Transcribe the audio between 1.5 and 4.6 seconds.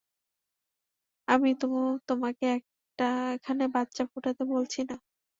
তো তোমাকে এখানে বাচ্চা ফুটাতে